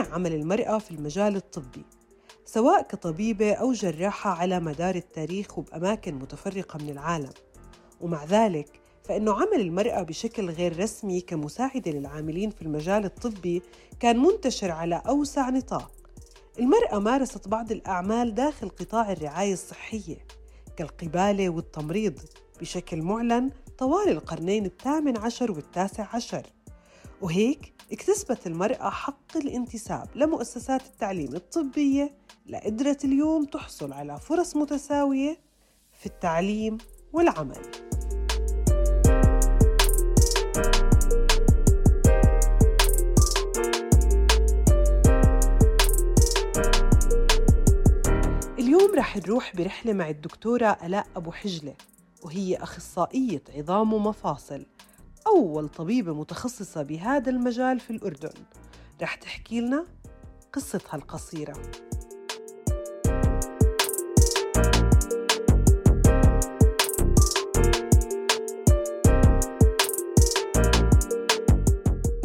[0.00, 1.84] عمل المرأة في المجال الطبي
[2.44, 7.30] سواء كطبيبة أو جراحة على مدار التاريخ وبأماكن متفرقة من العالم.
[8.00, 13.62] ومع ذلك فإنه عمل المرأة بشكل غير رسمي كمساعدة للعاملين في المجال الطبي
[14.00, 15.92] كان منتشر على أوسع نطاق.
[16.58, 20.26] المرأة مارست بعض الأعمال داخل قطاع الرعاية الصحية
[20.76, 22.18] كالقبالة والتمريض
[22.60, 26.46] بشكل معلن طوال القرنين الثامن عشر والتاسع عشر.
[27.22, 32.14] وهيك اكتسبت المرأة حق الانتساب لمؤسسات التعليم الطبية
[32.46, 35.38] لقدرت اليوم تحصل على فرص متساوية
[36.00, 36.78] في التعليم
[37.12, 37.62] والعمل.
[48.58, 51.74] اليوم رح نروح برحلة مع الدكتورة ألاء أبو حجلة
[52.22, 54.66] وهي أخصائية عظام ومفاصل.
[55.26, 58.32] أول طبيبة متخصصة بهذا المجال في الأردن.
[59.02, 59.86] رح تحكي لنا
[60.52, 61.54] قصتها القصيرة.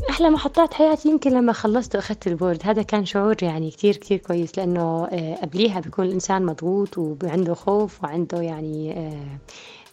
[0.10, 2.62] أحلى محطات حياتي يمكن لما خلصت وأخذت البورد.
[2.64, 8.04] هذا كان شعور يعني كتير كتير كويس لأنه آه، قبليها بيكون الإنسان مضغوط وعنده خوف
[8.04, 9.40] وعنده يعني آه،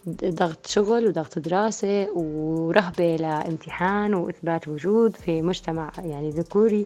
[0.09, 6.85] ضغط شغل وضغط دراسة ورهبة لامتحان وإثبات وجود في مجتمع يعني ذكوري.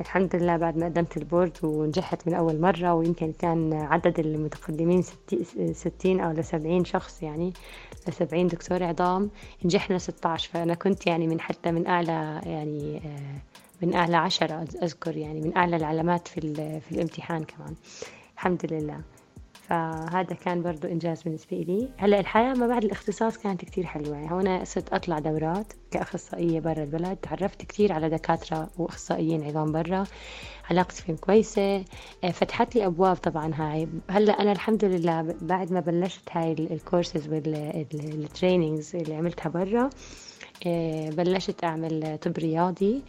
[0.00, 5.04] الحمد لله بعد ما قدمت البورد ونجحت من أول مرة ويمكن كان عدد المتقدمين
[5.72, 7.52] ستين أو لسبعين شخص يعني
[8.08, 9.30] لسبعين دكتور عظام.
[9.64, 14.66] نجحنا ستة عشر فأنا كنت يعني من حتى من أعلى يعني آه، من أعلى عشرة
[14.82, 16.40] أذكر يعني من أعلى العلامات في,
[16.80, 17.74] في الامتحان كمان.
[18.34, 19.00] الحمد لله.
[19.72, 24.16] فهذا كان برضو إنجاز بالنسبة لي هلأ الحياة ما بعد الاختصاص كانت كتير حلوة.
[24.16, 27.16] يعني هنا صرت أطلع دورات كأخصائية برا البلد.
[27.16, 30.04] تعرفت كتير على دكاترة وأخصائيين عظام برا.
[30.70, 31.84] علاقتي فيهم كويسة.
[32.24, 33.88] آه، فتحت لي أبواب طبعا هاي.
[34.10, 39.90] هلأ أنا الحمد لله بعد ما بلشت هاي ال courses وال trainings اللي عملتها برا
[40.66, 43.02] آه، بلشت أعمل طب رياضي.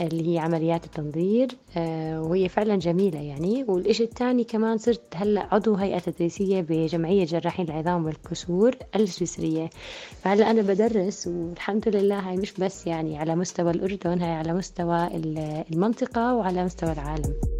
[0.00, 3.64] اللي هي عمليات التنظير آه، وهي فعلا جميلة يعني.
[3.68, 9.70] والإشي الثاني كمان صرت هلأ عضو هيئة تدريسية بجمعية جراحين العظام والكسور السويسرية
[10.22, 15.08] فهلأ أنا بدرس والحمد لله هاي مش بس يعني على مستوى الأردن هاي على مستوى
[15.72, 17.55] المنطقة وعلى مستوى العالم.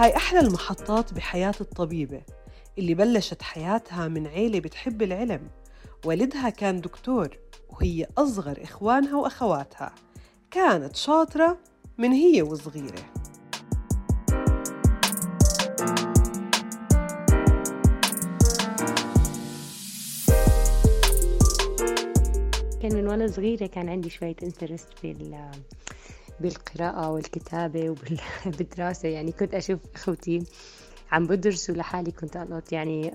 [0.00, 2.22] هاي أحلى المحطات بحياة الطبيبة
[2.78, 5.48] اللي بلشت حياتها من عيلة بتحب العلم.
[6.04, 7.38] والدها كان دكتور
[7.70, 9.94] وهي أصغر إخوانها وأخواتها.
[10.50, 11.58] كانت شاطرة
[11.98, 13.12] من هي وصغيرة.
[22.82, 25.10] كان من وأنا صغيرة كان عندي شوية انترست في
[26.40, 29.08] بالقراءة والكتابة وبالدراسة.
[29.08, 30.44] يعني كنت أشوف أخوتي
[31.12, 33.12] عم بدرسوا لحالي كنت ألقط يعني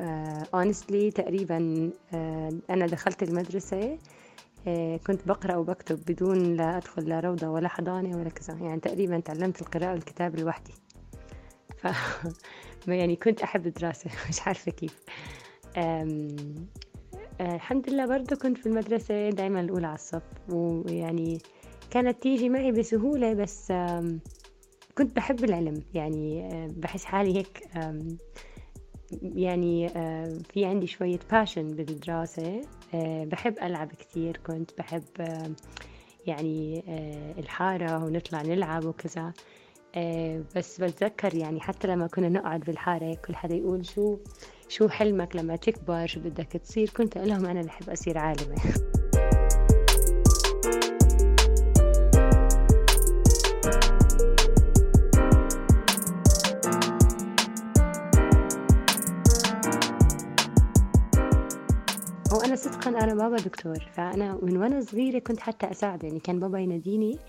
[0.53, 2.15] اونستلي uh, تقريبا uh,
[2.69, 4.69] أنا دخلت المدرسة uh,
[5.07, 8.53] كنت بقرأ وبكتب بدون لا أدخل لا روضة ولا حضانة ولا كذا.
[8.61, 10.73] يعني تقريبا تعلمت القراءة والكتابة لوحدي.
[11.77, 11.87] ف
[12.87, 14.09] يعني كنت أحب الدراسة.
[14.29, 15.03] مش عارفة كيف.
[17.41, 20.23] الحمد لله برضه كنت في المدرسة دايما الأولى على الصف.
[20.49, 21.39] ويعني
[21.91, 23.73] كانت تيجي معي بسهولة بس
[24.97, 25.83] كنت بحب العلم.
[25.93, 27.63] يعني بحس حالي هيك
[29.21, 29.89] يعني
[30.53, 32.61] في عندي شوية باشن بالدراسة.
[33.23, 34.37] بحب ألعب كتير.
[34.37, 35.03] كنت بحب
[36.25, 36.83] يعني
[37.39, 39.33] الحارة ونطلع نلعب وكذا.
[40.55, 44.17] بس بتذكر يعني حتى لما كنا نقعد بالحارة كل حدا يقول شو
[44.67, 46.89] شو حلمك لما تكبر شو بدك تصير.
[46.89, 48.55] كنت أقول لهم أنا بحب أصير عالمة.
[62.55, 67.19] صدقا أنا بابا دكتور فأنا من وأنا صغيرة كنت حتى أساعده يعني كان بابا يناديني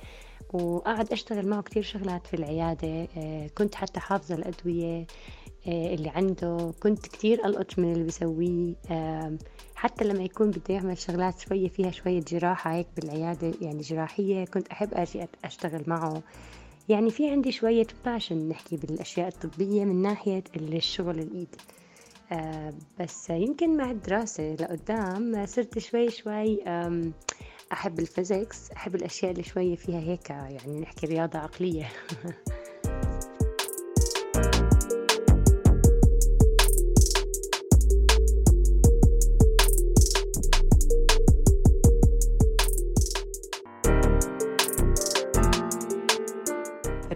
[0.53, 5.07] وقعد أشتغل معه كتير شغلات في العيادة آه، كنت حتى حافظة الأدوية
[5.67, 8.75] آه، اللي عنده كنت كتير ألقط من اللي بيسويه
[9.75, 14.69] حتى لما يكون بده يعمل شغلات شوية فيها شوية جراحة هيك بالعيادة يعني جراحية كنت
[14.69, 16.23] أحب أجي أشتغل معه.
[16.89, 21.57] يعني في عندي شوية باشن نحكي بالأشياء الطبية من ناحية الشغل الإيد.
[22.33, 26.59] آه، بس يمكن مع الدراسة لقدام صرت شوي شوي
[27.73, 31.89] أحب الفيزيكس أحب الأشياء اللي شوية فيها هيك يعني نحكي رياضة عقلية.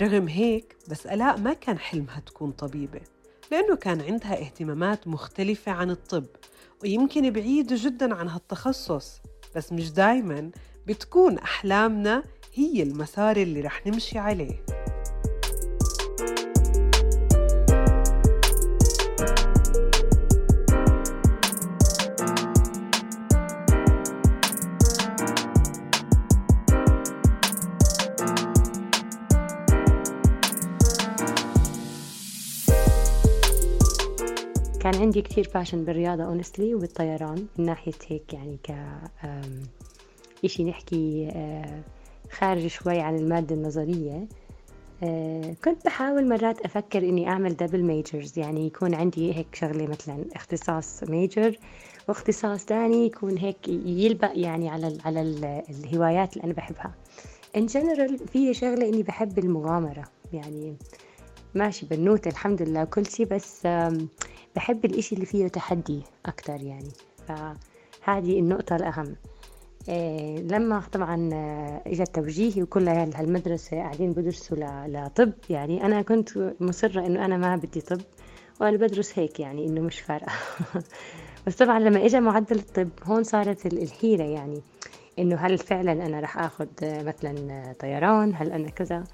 [0.02, 3.00] رغم هيك بس آلاء ما كان حلمها تكون طبيبة.
[3.50, 6.26] لأنه كان عندها اهتمامات مختلفة عن الطب
[6.82, 9.20] ويمكن بعيدة جدا عن هالتخصص
[9.56, 10.50] بس مش دايما
[10.86, 12.22] بتكون أحلامنا
[12.54, 14.79] هي المسار اللي رح نمشي عليه.
[34.80, 37.46] كان عندي كتير passion بالرياضة honestly وبالطيران.
[37.58, 38.74] من ناحية هيك يعني ك
[40.44, 41.82] إشي نحكي آه،
[42.30, 44.26] خارج شوي عن المادة النظرية.
[45.02, 50.24] آه، كنت بحاول مرات أفكر إني أعمل double majors يعني يكون عندي هيك شغلة مثلا
[50.36, 51.58] اختصاص major
[52.08, 56.94] واختصاص تاني يكون هيك يلبق يعني على ال على ال الهوايات اللي أنا بحبها.
[57.56, 60.04] In general في شغلة إني بحب المغامرة.
[60.32, 60.76] يعني
[61.54, 63.66] ماشي بنوتة الحمد لله وكل شي بس
[64.56, 66.90] بحب الإشي اللي فيه تحدي أكتر يعني.
[67.28, 69.16] فهذه النقطة الأهم.
[69.88, 71.30] إيه لما طبعا
[71.86, 77.80] اجى توجيهي وكل هالمدرسة قاعدين بدرسوا لطب يعني أنا كنت مصرة إنه أنا ما بدي
[77.80, 78.00] طب
[78.60, 80.32] وأنا بدرس هيك يعني إنه مش فارقة.
[81.46, 84.62] بس طبعا لما اجى معدل الطب هون صارت الحيرة يعني
[85.18, 89.04] إنه هل فعلا أنا رح آخذ مثلا طيران هل أنا كذا؟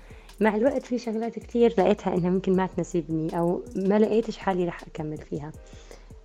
[0.41, 4.83] مع الوقت في شغلات كتير لقيتها إنها ممكن ما تناسبني أو ما لقيتش حالي رح
[4.83, 5.53] أكمل فيها.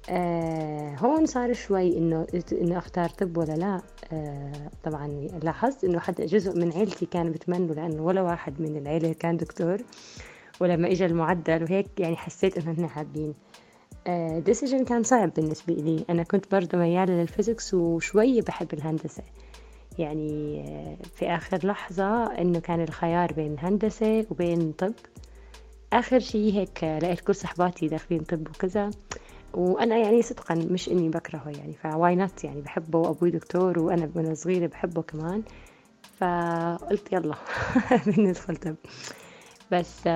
[0.09, 3.81] آه هون صار شوي إنه إنه أختار طب ولا لا.
[4.13, 4.51] آه
[4.83, 5.07] طبعا
[5.43, 9.77] لاحظت إنه حتى جزء من عيلتي كان بتمنوا لأنه ولا واحد من العيلة كان دكتور
[10.59, 13.33] ولما اجى المعدل وهيك يعني حسيت إنه هن حابين.
[14.45, 16.05] decision آه كان صعب بالنسبة لي.
[16.09, 19.23] أنا كنت برضه ميالة لل physics وشوية بحب الهندسة.
[19.99, 20.63] يعني
[21.15, 24.93] في آخر لحظة إنه كان الخيار بين هندسة وبين طب.
[25.93, 28.89] آخر شي هيك لقيت كل صحباتي داخلين طب وكذا.
[29.53, 34.11] وأنا يعني صدقا مش إني بكرهه يعني ف why not يعني؟ بحبه وأبوي دكتور وأنا
[34.15, 35.43] من صغيرة بحبه كمان.
[36.19, 37.35] فقلت يلا
[38.07, 38.75] بندخل طب
[39.71, 40.07] بس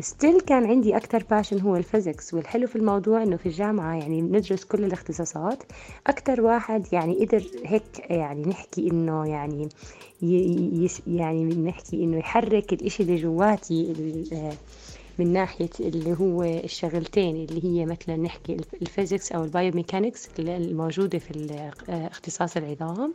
[0.00, 4.22] still كان عندي أكتر passion هو ال physics والحلو في الموضوع إنه في الجامعة يعني
[4.22, 5.62] بندرس كل الاختصاصات.
[6.06, 9.68] أكتر واحد يعني قدر هيك يعني نحكي إنه يعني
[11.06, 13.92] يعني نحكي إنه يحرك الإشي اللي جواتي
[15.18, 21.18] من ناحية اللي هو الشغلتين اللي هي مثلا نحكي ال physics أو ال biomechanics الموجودة
[21.18, 23.14] في اختصاص العظام.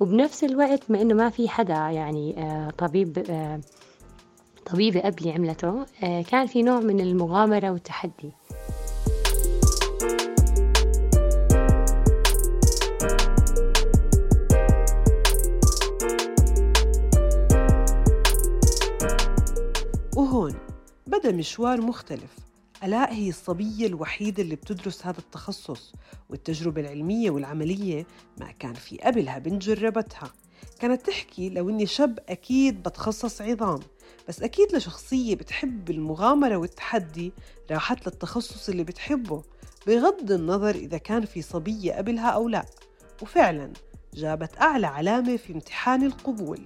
[0.00, 3.60] وبنفس الوقت ما إنه ما في حدا يعني آه، طبيب آه،
[4.66, 8.32] طبيبة قبلي عملته آه، كان في نوع من المغامرة والتحدي.
[20.16, 20.54] وهون
[21.06, 22.36] بدأ مشوار مختلف.
[22.84, 25.92] ألاء هي الصبية الوحيدة اللي بتدرس هذا التخصص
[26.30, 28.06] والتجربة العلمية والعملية
[28.40, 30.32] ما كان في قبلها بنت جربتها
[30.80, 33.80] كانت تحكي لو إني شاب أكيد بتخصص عظام.
[34.28, 37.32] بس أكيد لشخصية بتحب المغامرة والتحدي
[37.70, 39.42] راحت للتخصص اللي بتحبه
[39.86, 42.64] بغض النظر إذا كان في صبية قبلها أو لا.
[43.22, 43.72] وفعلا
[44.14, 46.60] جابت أعلى علامة في امتحان القبول.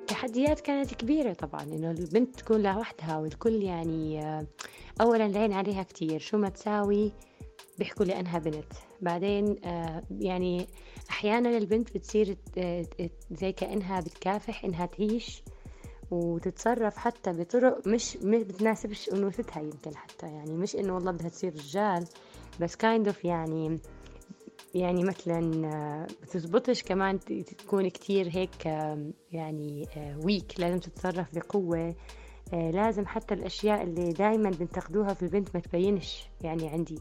[0.00, 4.46] التحديات كانت كبيرة طبعا إنه البنت تكون لوحدها والكل يعني آه،
[5.00, 6.20] أولا العين عليها كتير.
[6.20, 7.12] شو ما تساوي
[7.78, 8.72] بيحكوا لي أنها بنت.
[9.00, 10.66] بعدين آه، يعني
[11.10, 12.36] أحيانا البنت بتصير
[13.30, 15.42] زي كأنها بتكافح إنها تعيش
[16.10, 20.26] وتتصرف حتى بطرق مش بتناسبش أنوثتها يمكن حتى.
[20.26, 22.04] يعني مش إنه والله بدها تصير رجال
[22.60, 23.78] بس كايند kind of يعني
[24.74, 27.20] يعني مثلا آه، بتزبطش كمان
[27.58, 28.66] تكون كتير هيك
[29.32, 29.88] يعني
[30.24, 31.94] weak آه، لازم تتصرف بقوة.
[32.52, 36.98] لازم حتى الأشياء اللي دايما بنتقدوها في البنت ما تبينش يعني عندي.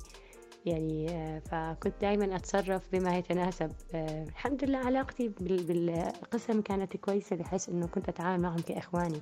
[0.66, 1.08] يعني
[1.42, 3.72] فكنت دايما أتصرف بما يتناسب.
[3.94, 9.22] الحمد لله علاقتي بالقسم كانت كويسة بحيث أنه كنت أتعامل معهم كإخواني.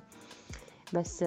[0.92, 1.22] بس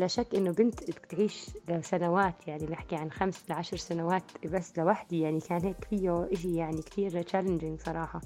[0.00, 1.50] لا شك إنه بنت تعيش
[1.80, 6.82] سنوات يعني نحكي عن خمس لعشر سنوات بس لوحدي يعني كان هيك فيه إشي يعني
[6.82, 8.20] كتير challenging صراحة.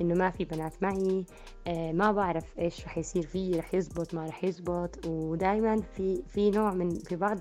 [0.00, 1.24] إنه ما في بنات معي
[1.66, 5.06] آه، ما بعرف إيش رح يصير فيه رح يزبط ما رح يزبط.
[5.06, 7.38] ودائما في في نوع من في بعض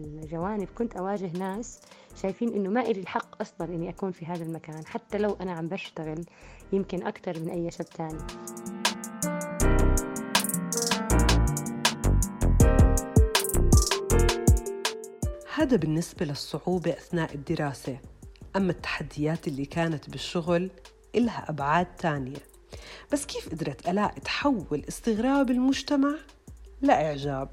[0.00, 1.80] الجوانب كنت أواجه ناس
[2.22, 5.68] شايفين إنه ما إلي الحق أصلا إني أكون في هذا المكان حتى لو أنا عم
[5.68, 6.24] بشتغل
[6.72, 8.18] يمكن أكثر من أي شاب تاني.
[15.54, 17.98] هذا بالنسبة للصعوبة أثناء الدراسة.
[18.56, 20.70] أما التحديات اللي كانت بالشغل
[21.14, 22.36] إلها أبعاد تانية.
[23.12, 26.14] بس كيف قدرت ألاء تحول استغراب المجتمع
[26.82, 27.48] لإعجاب؟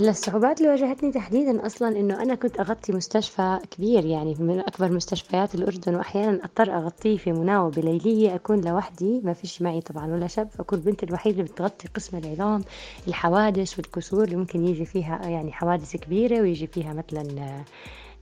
[0.00, 4.92] هلا الصعوبات اللي واجهتني تحديدا أصلا إنه أنا كنت أغطي مستشفى كبير يعني من أكبر
[4.92, 10.26] مستشفيات الأردن واحيانا أضطر أغطيه في مناوبة ليلية أكون لوحدي ما فيش معي طبعا ولا
[10.26, 12.64] شاب فأكون البنت الوحيدة اللي بتغطي قسم العظام
[13.08, 17.64] الحوادث والكسور اللي ممكن يجي فيها يعني حوادث كبيرة ويجي فيها مثلا آه،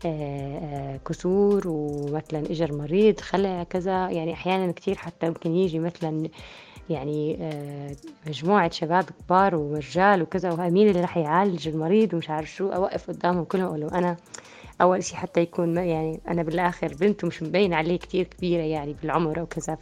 [0.07, 6.29] آه، كسور ومثلا إجر مريض خلع كذا يعني أحيانا كثير حتى ممكن يجي مثلا
[6.91, 12.73] يعني آه، مجموعة شباب كبار ورجال وكذا ومين اللي راح يعالج المريض ومش عارف شو
[12.73, 14.17] أوقف قدامهم كلهم أقول أنا
[14.81, 19.41] أول شي حتى يكون يعني أنا بالآخر بنت ومش مبين عليه كتير كبيرة يعني بالعمر
[19.41, 19.75] أو كذا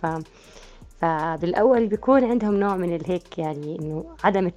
[1.00, 4.50] فبالأول بيكون عندهم نوع من الهيك يعني إنه عدم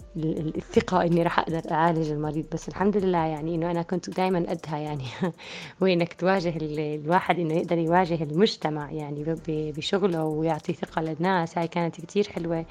[0.58, 2.46] الثقة إني راح أقدر أعالج المريض.
[2.54, 5.04] بس الحمد لله يعني إنه أنا كنت دائما قدها يعني
[5.82, 11.58] وإنك تواجه الواحد إنه يقدر يواجه المجتمع يعني بشغله ويعطي ثقة للناس.
[11.58, 12.66] هاي كانت كتير حلوة.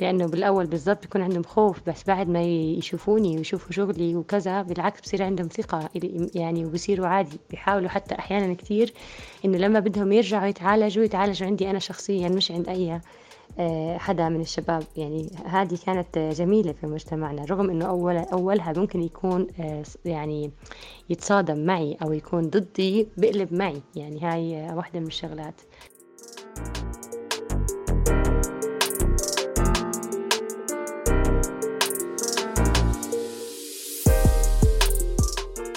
[0.00, 5.22] لأنه بالأول بالضبط بيكون عندهم خوف بس بعد ما يشوفوني ويشوفوا شغلي وكذا بالعكس بصير
[5.22, 5.88] عندهم ثقة
[6.34, 7.38] يعني وبصيروا عادي.
[7.50, 8.92] بيحاولوا حتى أحيانا كتير
[9.44, 13.00] إنه لما بدهم يرجعوا يتعالجوا يتعالجوا عندي أنا شخصيا مش عند أي
[13.58, 14.84] آه، حدا من الشباب.
[14.96, 20.50] يعني هذه كانت جميلة في مجتمعنا رغم إنه أول أولها ممكن يكون آه، يعني
[21.10, 23.82] يتصادم معي أو يكون ضدي بقلب معي.
[23.96, 25.60] يعني هاي واحدة من الشغلات.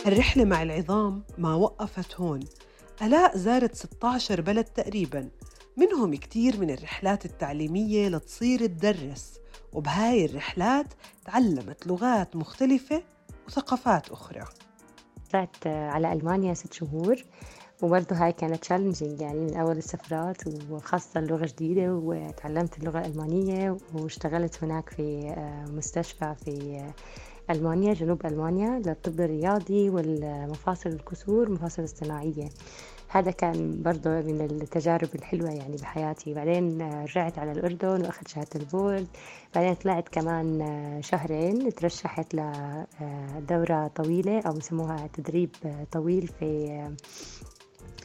[0.08, 2.40] الرحلة مع العظام ما وقفت هون.
[3.02, 5.30] ألاء زارت 16 بلد تقريباً.
[5.78, 9.34] منهم كتير من الرحلات التعليمية لتصير تدرس.
[9.74, 10.86] وبهاي الرحلات
[11.26, 13.04] تعلمت لغات مختلفة
[13.48, 14.44] وثقافات أخرى.
[15.32, 17.16] طلعت على ألمانيا ست شهور
[17.82, 20.38] وبرضه هاي كانت تشالنجينج يعني من أول السفرات
[20.70, 25.36] وخاصة اللغة جديدة وتعلمت اللغة الألمانية واشتغلت هناك في
[25.70, 26.82] مستشفى في
[27.52, 32.50] ألمانيا جنوب ألمانيا للطب الرياضي والمفاصل الكسور والمفاصل الصناعية
[33.08, 36.34] هذا كان برضه من التجارب الحلوة يعني بحياتي.
[36.34, 39.08] بعدين رجعت على الأردن وأخذت شهادة البورد.
[39.56, 45.50] بعدين طلعت كمان شهرين ترشحت لدورة طويلة أو بسموها تدريب
[45.92, 46.82] طويل في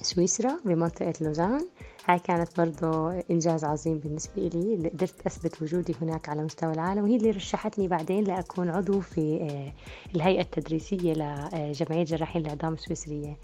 [0.03, 1.67] سويسرا بمنطقة لوزان.
[2.09, 7.05] هاي كانت برضو إنجاز عظيم بالنسبة لي اللي قدرت أثبت وجودي هناك على مستوى العالم
[7.05, 9.73] وهي اللي رشحتني بعدين لأكون عضو في آه،
[10.17, 13.37] الهيئة التدريسية لجمعية جراحين العظام السويسرية.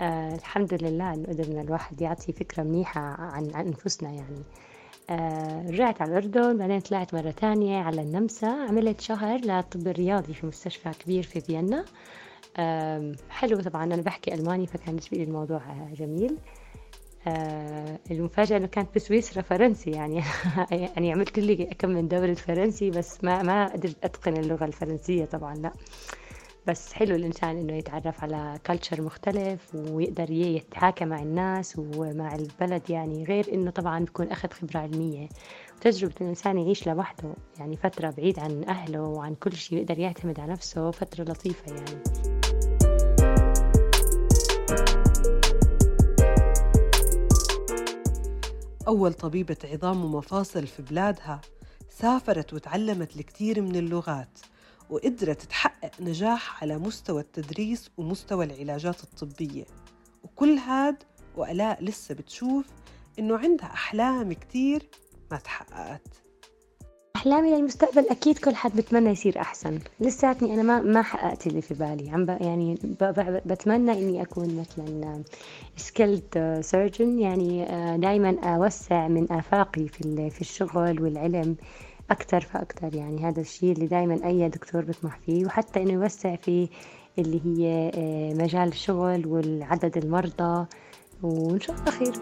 [0.00, 4.42] آه الحمد لله إنه قدرنا الواحد يعطي فكرة منيحة عن, عن أنفسنا يعني.
[5.10, 8.46] آه رجعت على الأردن بعدين طلعت مرة تانية على النمسا.
[8.46, 11.84] عملت شهر للطب الرياضي في مستشفى كبير في فيينا.
[13.30, 15.60] حلو طبعا أنا بحكي ألماني فكان بالنسبة لي الموضوع
[15.92, 16.36] جميل.
[18.10, 20.22] المفاجأة إنه كانت بسويسرا فرنسي يعني
[20.70, 25.54] يعني عملت لي كم من دورة فرنسي بس ما ما قدرت أتقن اللغة الفرنسية طبعا
[25.54, 25.72] لا.
[26.66, 33.24] بس حلو الإنسان إنه يتعرف على كلتشر مختلف ويقدر يتحاكى مع الناس ومع البلد يعني
[33.24, 35.28] غير إنه طبعا بيكون أخذ خبرة علمية.
[35.76, 40.52] وتجربة الإنسان يعيش لوحده يعني فترة بعيد عن أهله وعن كل شيء يقدر يعتمد على
[40.52, 42.29] نفسه فترة لطيفة يعني.
[48.88, 51.40] أول طبيبة عظام ومفاصل في بلادها
[51.90, 54.38] سافرت وتعلمت الكثير من اللغات
[54.90, 59.64] وقدرت تحقق نجاح على مستوى التدريس ومستوى العلاجات الطبية.
[60.22, 60.96] وكل هاد
[61.36, 62.66] وآلاء لسه بتشوف
[63.18, 64.90] إنه عندها أحلام كتير
[65.30, 66.22] ما تحققت.
[67.20, 69.78] أحلامي للمستقبل أكيد كل حد بتمنى يصير أحسن.
[70.00, 72.10] لساتني أنا ما ما حققت اللي في بالي.
[72.10, 72.78] عم يعني
[73.46, 75.22] بتمنى إني أكون مثلا
[75.76, 81.56] skilled surgeon يعني آه، دائما أوسع من آفاقي في في الشغل والعلم
[82.10, 82.94] أكتر فأكتر.
[82.94, 85.46] يعني هذا الشيء اللي دائما أي دكتور بيطمح فيه.
[85.46, 86.68] وحتى إنه يوسع في
[87.18, 90.66] اللي هي آه، مجال الشغل والعدد المرضى.
[91.22, 92.12] وإن شاء الله خير.